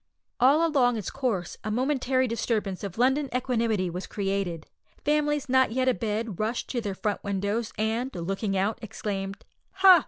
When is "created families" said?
4.07-5.47